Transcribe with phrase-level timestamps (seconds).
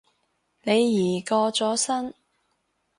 [0.63, 2.15] 李怡過咗身